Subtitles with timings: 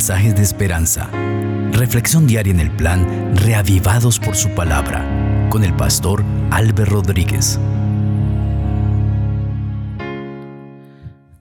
[0.00, 1.10] mensajes de esperanza.
[1.72, 5.04] Reflexión diaria en el plan Reavivados por su palabra
[5.50, 7.60] con el pastor Álvaro Rodríguez.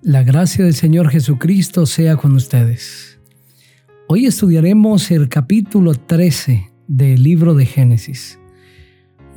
[0.01, 3.21] La gracia del Señor Jesucristo sea con ustedes.
[4.09, 8.39] Hoy estudiaremos el capítulo 13 del libro de Génesis.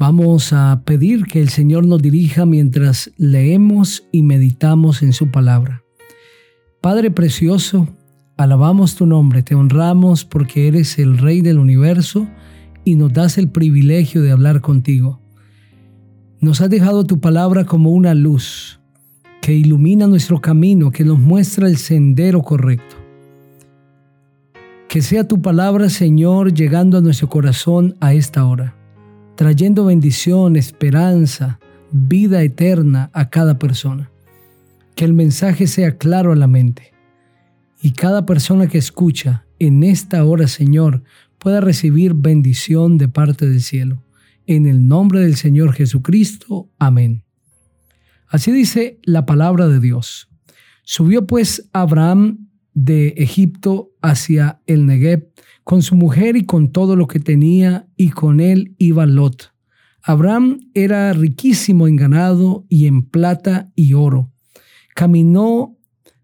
[0.00, 5.84] Vamos a pedir que el Señor nos dirija mientras leemos y meditamos en su palabra.
[6.80, 7.86] Padre precioso,
[8.42, 12.26] alabamos tu nombre, te honramos porque eres el Rey del universo
[12.84, 15.20] y nos das el privilegio de hablar contigo.
[16.40, 18.80] Nos has dejado tu palabra como una luz
[19.40, 22.96] que ilumina nuestro camino, que nos muestra el sendero correcto.
[24.88, 28.74] Que sea tu palabra, Señor, llegando a nuestro corazón a esta hora,
[29.36, 31.60] trayendo bendición, esperanza,
[31.92, 34.10] vida eterna a cada persona.
[34.96, 36.91] Que el mensaje sea claro a la mente
[37.82, 41.02] y cada persona que escucha en esta hora, Señor,
[41.38, 44.04] pueda recibir bendición de parte del cielo.
[44.46, 46.70] En el nombre del Señor Jesucristo.
[46.78, 47.24] Amén.
[48.28, 50.28] Así dice la palabra de Dios.
[50.84, 55.32] Subió pues Abraham de Egipto hacia el Negev
[55.64, 59.52] con su mujer y con todo lo que tenía, y con él iba Lot.
[60.02, 64.32] Abraham era riquísimo en ganado y en plata y oro.
[64.94, 65.78] Caminó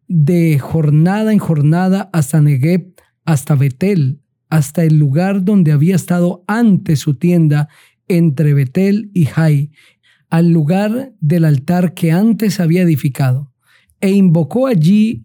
[0.08, 7.00] de jornada en jornada hasta Negev, hasta Betel, hasta el lugar donde había estado antes
[7.00, 7.68] su tienda
[8.08, 9.70] entre Betel y Jai,
[10.30, 13.52] al lugar del altar que antes había edificado,
[14.00, 15.22] e invocó allí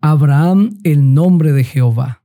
[0.00, 2.22] Abraham el nombre de Jehová.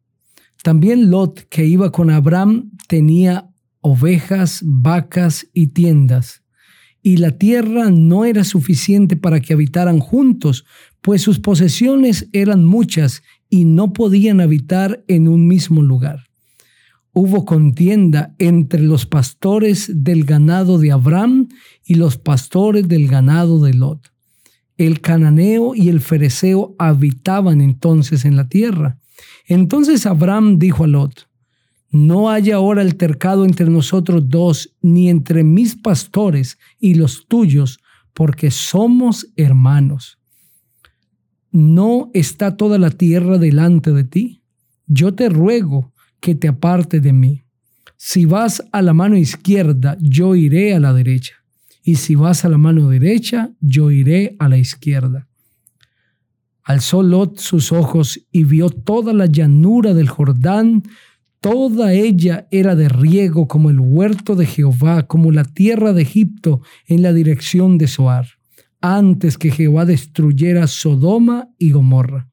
[0.63, 6.40] También Lot, que iba con Abraham, tenía ovejas, vacas y tiendas,
[7.03, 10.65] y la tierra no era suficiente para que habitaran juntos,
[11.01, 16.27] pues sus posesiones eran muchas y no podían habitar en un mismo lugar.
[17.13, 21.49] Hubo contienda entre los pastores del ganado de Abraham
[21.83, 24.13] y los pastores del ganado de Lot.
[24.77, 28.97] El cananeo y el fereceo habitaban entonces en la tierra.
[29.45, 31.27] Entonces Abraham dijo a Lot,
[31.91, 37.79] no haya ahora altercado entre nosotros dos, ni entre mis pastores y los tuyos,
[38.13, 40.17] porque somos hermanos.
[41.51, 44.41] ¿No está toda la tierra delante de ti?
[44.87, 45.91] Yo te ruego
[46.21, 47.43] que te aparte de mí.
[47.97, 51.35] Si vas a la mano izquierda, yo iré a la derecha.
[51.83, 55.27] Y si vas a la mano derecha, yo iré a la izquierda.
[56.63, 60.83] Alzó Lot sus ojos y vio toda la llanura del Jordán,
[61.41, 66.61] toda ella era de riego como el huerto de Jehová, como la tierra de Egipto
[66.87, 68.27] en la dirección de Soar
[68.81, 72.27] antes que Jehová destruyera Sodoma y Gomorra.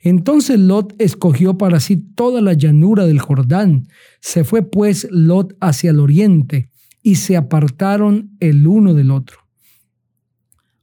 [0.00, 3.86] Entonces Lot escogió para sí toda la llanura del Jordán.
[4.20, 6.70] Se fue pues Lot hacia el oriente
[7.02, 9.41] y se apartaron el uno del otro.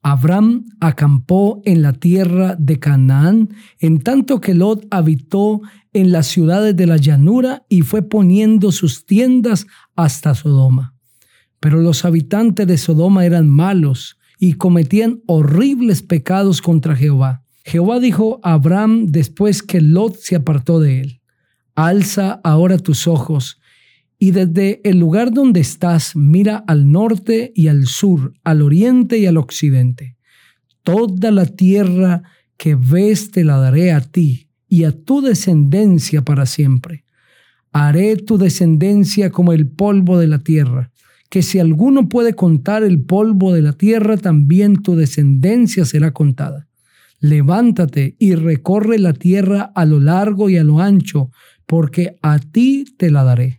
[0.01, 3.49] Abraham acampó en la tierra de Canaán,
[3.79, 5.61] en tanto que Lot habitó
[5.93, 10.95] en las ciudades de la llanura y fue poniendo sus tiendas hasta Sodoma.
[11.59, 17.43] Pero los habitantes de Sodoma eran malos, y cometían horribles pecados contra Jehová.
[17.65, 21.21] Jehová dijo a Abraham después que Lot se apartó de él,
[21.75, 23.58] alza ahora tus ojos
[24.19, 29.25] y desde el lugar donde estás mira al norte y al sur, al oriente y
[29.25, 30.17] al occidente.
[30.83, 32.23] Toda la tierra
[32.57, 37.05] que ves te la daré a ti y a tu descendencia para siempre.
[37.71, 40.91] Haré tu descendencia como el polvo de la tierra
[41.29, 46.67] que si alguno puede contar el polvo de la tierra, también tu descendencia será contada.
[47.19, 51.31] Levántate y recorre la tierra a lo largo y a lo ancho,
[51.67, 53.58] porque a ti te la daré.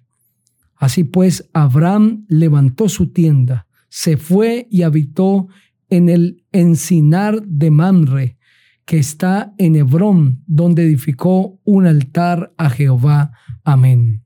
[0.80, 5.48] Así pues, Abraham levantó su tienda, se fue y habitó
[5.90, 8.38] en el encinar de Mamre,
[8.86, 13.32] que está en Hebrón, donde edificó un altar a Jehová.
[13.62, 14.24] Amén.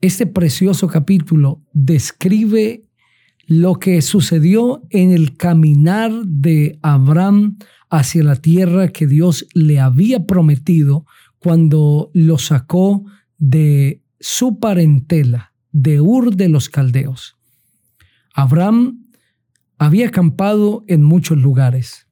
[0.00, 2.86] Este precioso capítulo describe
[3.46, 7.58] lo que sucedió en el caminar de Abraham
[7.90, 11.04] hacia la tierra que Dios le había prometido
[11.38, 13.04] cuando lo sacó
[13.36, 17.36] de su parentela, de Ur de los Caldeos.
[18.34, 19.10] Abraham
[19.76, 22.06] había acampado en muchos lugares,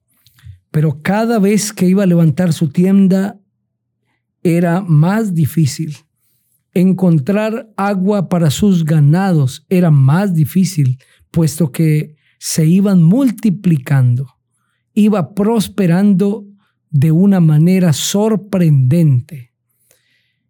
[0.69, 3.39] pero cada vez que iba a levantar su tienda
[4.43, 5.97] era más difícil
[6.73, 10.99] Encontrar agua para sus ganados era más difícil,
[11.29, 14.27] puesto que se iban multiplicando.
[14.93, 16.47] Iba prosperando
[16.89, 19.50] de una manera sorprendente.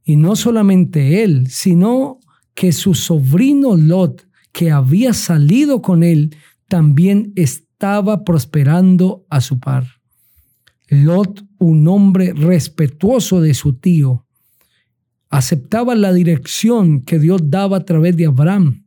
[0.04, 2.20] Y no solamente él, sino
[2.54, 6.36] que su sobrino Lot, que había salido con él,
[6.68, 9.88] también estaba prosperando a su par.
[10.90, 14.26] Lot, un hombre respetuoso de su tío,
[15.30, 18.86] aceptaba la dirección que Dios daba a través de Abraham.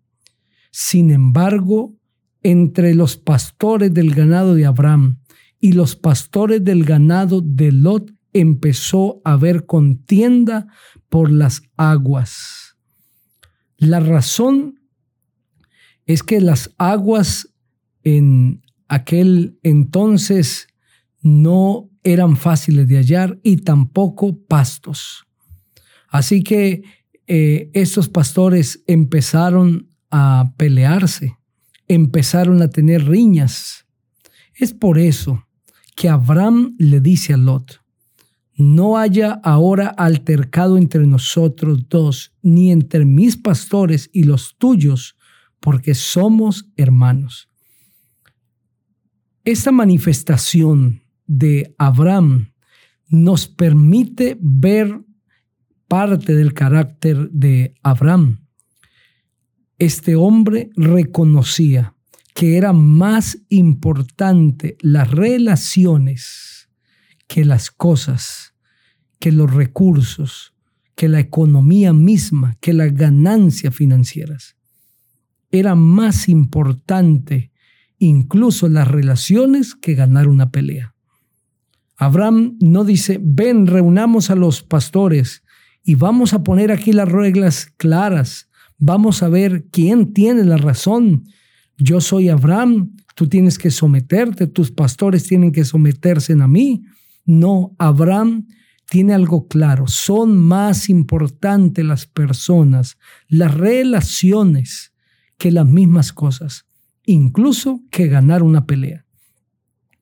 [0.70, 1.94] Sin embargo,
[2.42, 5.18] entre los pastores del ganado de Abraham
[5.58, 10.66] y los pastores del ganado de Lot empezó a haber contienda
[11.08, 12.76] por las aguas.
[13.78, 14.80] La razón
[16.06, 17.48] es que las aguas
[18.02, 20.68] en aquel entonces
[21.22, 25.24] no eran fáciles de hallar y tampoco pastos.
[26.08, 26.82] Así que
[27.26, 31.38] eh, estos pastores empezaron a pelearse,
[31.88, 33.86] empezaron a tener riñas.
[34.54, 35.46] Es por eso
[35.96, 37.83] que Abraham le dice a Lot,
[38.56, 45.16] no haya ahora altercado entre nosotros dos, ni entre mis pastores y los tuyos,
[45.60, 47.48] porque somos hermanos.
[49.44, 52.52] Esta manifestación de Abraham
[53.08, 55.00] nos permite ver
[55.88, 58.46] parte del carácter de Abraham.
[59.78, 61.94] Este hombre reconocía
[62.34, 66.53] que era más importante las relaciones
[67.26, 68.54] que las cosas,
[69.18, 70.54] que los recursos,
[70.94, 74.56] que la economía misma, que las ganancias financieras.
[75.50, 77.50] Era más importante
[77.98, 80.94] incluso las relaciones que ganar una pelea.
[81.96, 85.42] Abraham no dice, ven, reunamos a los pastores
[85.82, 91.24] y vamos a poner aquí las reglas claras, vamos a ver quién tiene la razón
[91.76, 96.84] yo soy Abraham, tú tienes que someterte, tus pastores tienen que someterse a mí.
[97.24, 98.46] No, Abraham
[98.88, 102.98] tiene algo claro, son más importantes las personas,
[103.28, 104.92] las relaciones
[105.38, 106.66] que las mismas cosas,
[107.04, 109.04] incluso que ganar una pelea.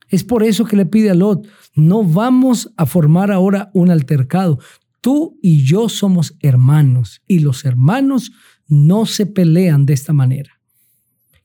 [0.09, 4.59] Es por eso que le pide a Lot, no vamos a formar ahora un altercado.
[5.01, 8.33] Tú y yo somos hermanos y los hermanos
[8.67, 10.61] no se pelean de esta manera.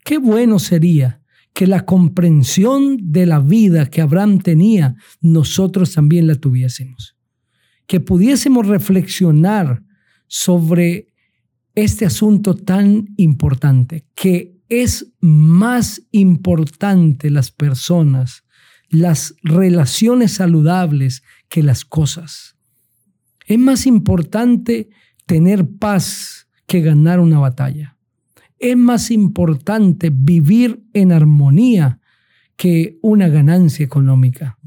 [0.03, 1.21] Qué bueno sería
[1.57, 7.17] que la comprensión de la vida que Abraham tenía, nosotros también la tuviésemos.
[7.87, 9.81] Que pudiésemos reflexionar
[10.27, 11.15] sobre
[11.73, 18.43] este asunto tan importante, que es más importante las personas,
[18.89, 22.55] las relaciones saludables que las cosas.
[23.47, 24.89] Es más importante
[25.25, 27.96] tener paz que ganar una batalla.
[28.59, 31.99] Es más importante vivir en armonía
[32.55, 34.57] que una ganancia económica.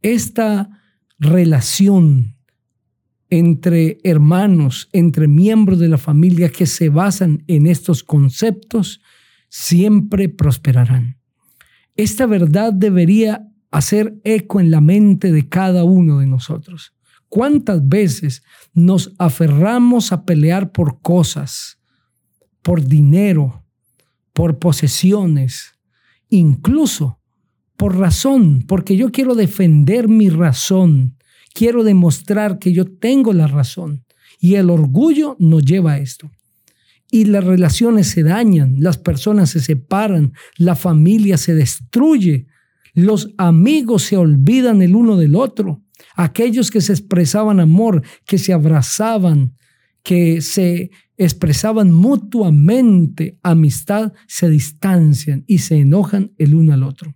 [0.00, 0.70] Esta
[1.18, 2.34] relación
[3.30, 9.00] entre hermanos, entre miembros de la familia que se basan en estos conceptos,
[9.48, 11.18] siempre prosperarán.
[11.96, 16.94] Esta verdad debería hacer eco en la mente de cada uno de nosotros.
[17.28, 21.80] ¿Cuántas veces nos aferramos a pelear por cosas,
[22.64, 23.62] por dinero,
[24.32, 25.78] por posesiones,
[26.30, 27.20] incluso
[27.76, 31.18] por razón, porque yo quiero defender mi razón,
[31.52, 34.04] quiero demostrar que yo tengo la razón.
[34.40, 36.30] Y el orgullo nos lleva a esto.
[37.10, 42.46] Y las relaciones se dañan, las personas se separan, la familia se destruye,
[42.94, 45.82] los amigos se olvidan el uno del otro,
[46.16, 49.54] aquellos que se expresaban amor, que se abrazaban,
[50.02, 57.14] que se expresaban mutuamente amistad, se distancian y se enojan el uno al otro.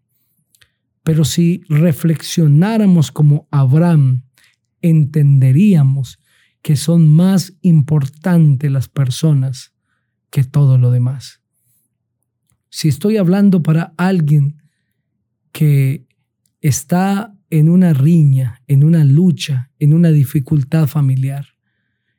[1.03, 4.23] Pero si reflexionáramos como Abraham,
[4.83, 6.21] entenderíamos
[6.63, 9.75] que son más importantes las personas
[10.31, 11.41] que todo lo demás.
[12.69, 14.63] Si estoy hablando para alguien
[15.53, 16.07] que
[16.61, 21.47] está en una riña, en una lucha, en una dificultad familiar,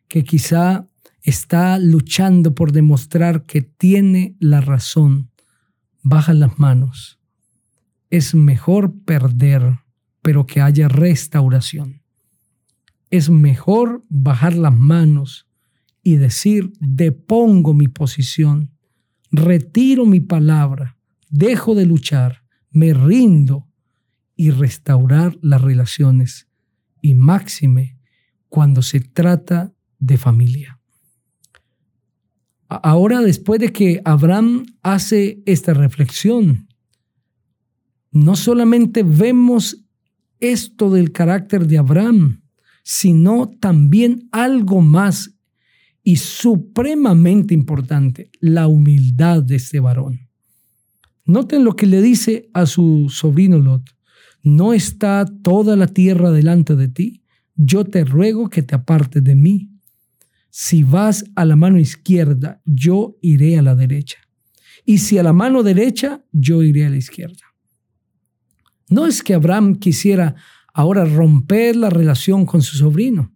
[0.08, 0.89] que quizá
[1.24, 5.32] está luchando por demostrar que tiene la razón,
[6.02, 7.20] baja las manos.
[8.10, 9.80] Es mejor perder,
[10.22, 12.02] pero que haya restauración.
[13.10, 15.48] Es mejor bajar las manos
[16.04, 18.72] y decir, depongo mi posición,
[19.32, 20.98] retiro mi palabra,
[21.30, 23.68] dejo de luchar, me rindo
[24.36, 26.48] y restaurar las relaciones,
[27.02, 27.98] y máxime
[28.48, 30.79] cuando se trata de familia.
[32.70, 36.68] Ahora, después de que Abraham hace esta reflexión,
[38.12, 39.86] no solamente vemos
[40.40, 42.44] esto del carácter de Abraham,
[42.84, 45.36] sino también algo más
[46.04, 50.30] y supremamente importante, la humildad de este varón.
[51.26, 53.84] Noten lo que le dice a su sobrino Lot.
[54.42, 57.24] ¿No está toda la tierra delante de ti?
[57.56, 59.69] Yo te ruego que te apartes de mí.
[60.50, 64.18] Si vas a la mano izquierda, yo iré a la derecha.
[64.86, 67.44] Y si a la mano derecha, yo iré a la izquierda.
[68.90, 70.36] No es que Abraham quisiera
[70.74, 73.32] ahora romper la relación con su sobrino.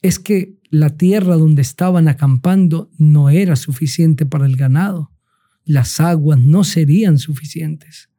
[0.00, 5.12] Es que la tierra donde estaban acampando no era suficiente para el ganado
[5.64, 8.10] las aguas no serían suficientes.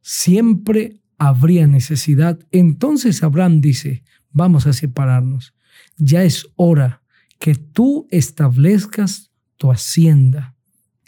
[0.00, 2.38] Siempre habría necesidad.
[2.50, 5.54] Entonces Abraham dice, vamos a separarnos.
[5.96, 7.02] Ya es hora
[7.38, 10.56] que tú establezcas tu hacienda,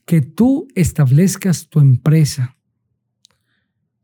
[0.07, 2.57] que tú establezcas tu empresa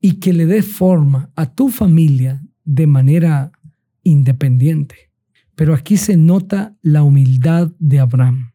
[0.01, 3.53] y que le des forma a tu familia de manera
[4.03, 5.11] independiente.
[5.55, 8.53] Pero aquí se nota la humildad de Abraham.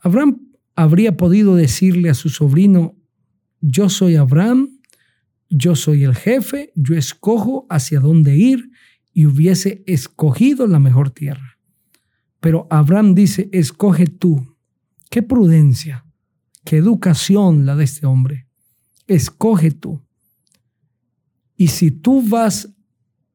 [0.00, 0.40] Abraham
[0.74, 2.96] habría podido decirle a su sobrino,
[3.60, 4.80] yo soy Abraham,
[5.48, 8.70] yo soy el jefe, yo escojo hacia dónde ir
[9.12, 11.55] y hubiese escogido la mejor tierra.
[12.46, 14.54] Pero Abraham dice, escoge tú.
[15.10, 16.06] Qué prudencia,
[16.64, 18.46] qué educación la de este hombre.
[19.08, 20.06] Escoge tú.
[21.56, 22.72] Y si tú vas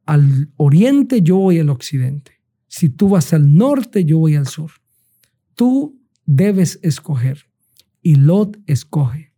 [0.06, 2.39] al oriente, yo voy al occidente.
[2.70, 4.72] Si tú vas al norte, yo voy al sur.
[5.56, 7.48] Tú debes escoger.
[8.01, 9.34] Y Lot escoge.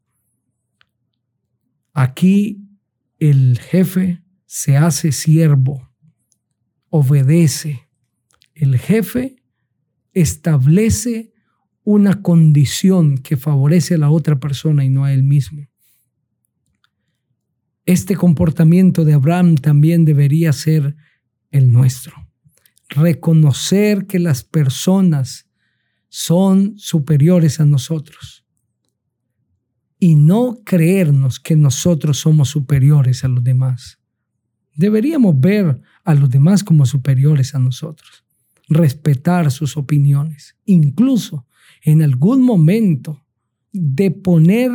[1.94, 2.64] Aquí
[3.18, 5.90] el jefe se hace siervo,
[6.92, 7.88] obedece.
[8.54, 9.38] El jefe
[10.14, 11.34] establece
[11.84, 15.68] una condición que favorece a la otra persona y no a él mismo.
[17.86, 20.96] Este comportamiento de Abraham también debería ser
[21.52, 22.14] el nuestro.
[22.90, 25.50] Reconocer que las personas
[26.08, 28.46] son superiores a nosotros.
[30.00, 34.00] Y no creernos que nosotros somos superiores a los demás.
[34.76, 38.23] Deberíamos ver a los demás como superiores a nosotros,
[38.74, 41.48] respetar sus opiniones, incluso
[41.84, 43.26] en algún momento
[43.72, 44.72] de poner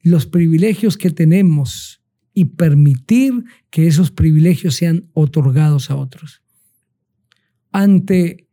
[0.00, 2.02] los privilegios que tenemos
[2.32, 6.42] y permitir que esos privilegios sean otorgados a otros.
[7.72, 8.48] Ante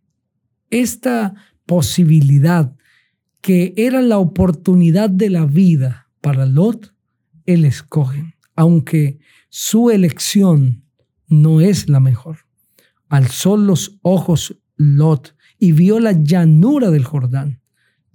[0.70, 1.36] esta
[1.66, 2.76] posibilidad
[3.42, 6.96] que era la oportunidad de la vida para Lot,
[7.46, 10.84] él escoge, aunque su elección
[11.28, 12.40] no es la mejor.
[13.08, 14.60] Alzó los ojos
[15.58, 17.62] Y vio la llanura del Jordán.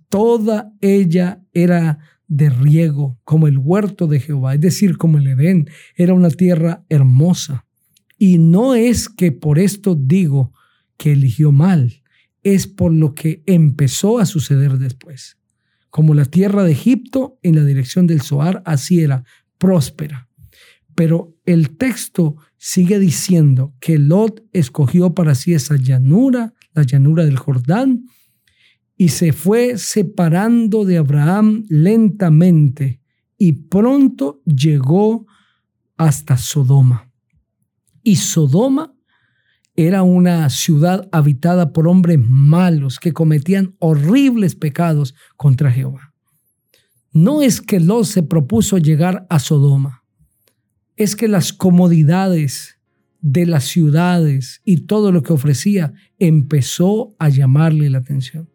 [0.08, 5.68] Toda ella era de riego, como el huerto de Jehová, es decir, como el Edén,
[5.96, 7.66] era una tierra hermosa.
[8.16, 10.52] Y no es que por esto digo
[10.96, 12.02] que eligió mal,
[12.42, 15.38] es por lo que empezó a suceder después.
[15.90, 19.24] Como la tierra de Egipto en la dirección del Zoar, así era,
[19.58, 20.29] próspera.
[20.94, 27.38] Pero el texto sigue diciendo que Lot escogió para sí esa llanura, la llanura del
[27.38, 28.04] Jordán,
[28.96, 33.00] y se fue separando de Abraham lentamente
[33.38, 35.26] y pronto llegó
[35.96, 37.10] hasta Sodoma.
[38.02, 38.94] Y Sodoma
[39.74, 46.12] era una ciudad habitada por hombres malos que cometían horribles pecados contra Jehová.
[47.12, 49.99] No es que Lot se propuso llegar a Sodoma,
[51.00, 52.78] es que las comodidades
[53.22, 58.50] de las ciudades y todo lo que ofrecía empezó a llamarle la atención.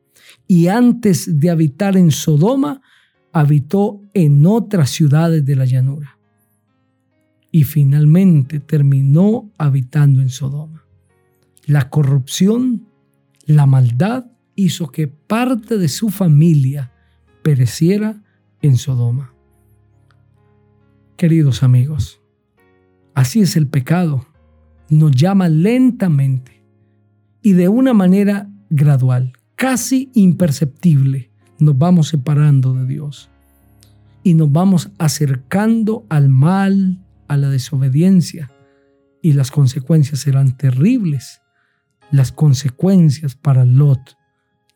[0.46, 2.84] Y antes de habitar en Sodoma,
[3.32, 6.20] habitó en otras ciudades de la llanura.
[7.50, 10.86] Y finalmente terminó habitando en Sodoma.
[11.66, 12.88] La corrupción,
[13.48, 16.92] la maldad hizo que parte de su familia
[17.42, 18.22] pereciera
[18.62, 19.34] en Sodoma.
[21.18, 22.22] Queridos amigos,
[23.16, 24.26] así es el pecado.
[24.90, 26.64] Nos llama lentamente
[27.42, 33.30] y de una manera gradual, casi imperceptible, nos vamos separando de Dios
[34.22, 38.52] y nos vamos acercando al mal, a la desobediencia,
[39.22, 41.42] y las consecuencias serán terribles
[42.12, 44.18] las consecuencias para Lot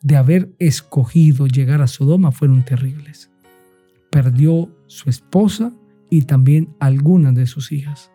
[0.01, 3.31] de haber escogido llegar a Sodoma fueron terribles.
[4.09, 5.73] Perdió su esposa
[6.09, 8.11] y también algunas de sus hijas.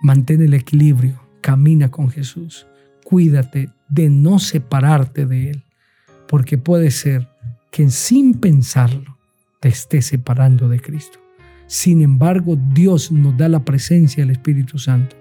[0.00, 2.66] Mantén el equilibrio, camina con Jesús,
[3.04, 5.64] cuídate de no separarte de Él,
[6.28, 7.28] porque puede ser
[7.70, 9.16] que sin pensarlo
[9.60, 11.18] te esté separando de Cristo.
[11.66, 15.16] Sin embargo, Dios nos da la presencia del Espíritu Santo,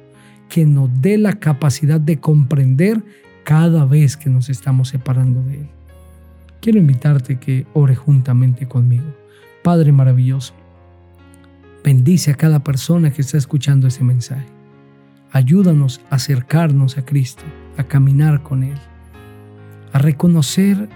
[0.49, 3.03] que nos dé la capacidad de comprender
[3.43, 5.69] cada vez que nos estamos separando de Él.
[6.61, 9.15] Quiero invitarte que ore juntamente conmigo.
[9.63, 10.53] Padre maravilloso,
[11.83, 14.56] bendice a cada persona que está escuchando ese mensaje.
[15.31, 17.43] Ayúdanos a acercarnos a Cristo,
[17.77, 18.77] a caminar con Él,
[19.93, 20.89] a reconocer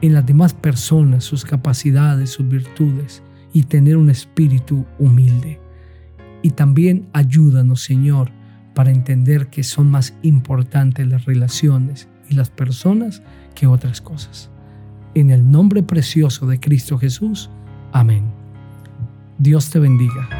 [0.00, 5.60] en las demás personas sus capacidades, sus virtudes y tener un espíritu humilde.
[6.42, 8.30] Y también ayúdanos, Señor,
[8.74, 13.22] para entender que son más importantes las relaciones y las personas
[13.54, 14.50] que otras cosas.
[15.14, 17.50] En el nombre precioso de Cristo Jesús.
[17.92, 18.24] Amén.
[19.38, 20.37] Dios te bendiga.